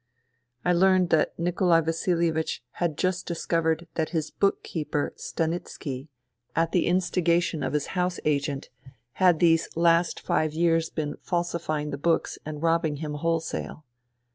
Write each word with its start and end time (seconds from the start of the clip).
I 0.65 0.73
learnt 0.73 1.11
that 1.11 1.37
Nikolai 1.37 1.81
Vasilievich 1.81 2.63
had 2.81 2.97
just 2.97 3.27
discovered 3.27 3.87
that 3.93 4.09
his 4.09 4.31
book 4.31 4.63
keeper 4.63 5.13
Stanitski, 5.15 6.07
at 6.55 6.71
the 6.71 6.87
instigation 6.87 7.61
of 7.61 7.73
his 7.73 7.85
house 7.93 8.19
agent, 8.25 8.69
had 9.21 9.37
these 9.39 9.69
last 9.77 10.19
five 10.19 10.55
years 10.55 10.89
been 10.89 11.17
falsifying 11.21 11.91
the 11.91 11.99
books 11.99 12.39
and 12.43 12.63
robbing 12.63 12.95
him 12.95 13.13
wholesale. 13.13 13.85